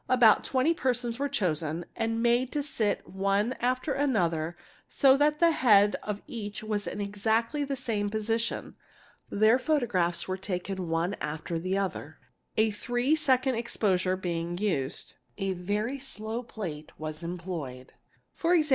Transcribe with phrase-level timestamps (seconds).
[0.09, 4.57] About twenty persons were chosen and made to sit one after another
[4.89, 8.75] so that the head of each was in exactly the same position.
[9.29, 12.17] Their photographs were taken one after the other,
[12.57, 15.13] a three seconds exposure being used.
[15.37, 17.93] A very slow plate was employed,
[18.41, 18.63] 2.e.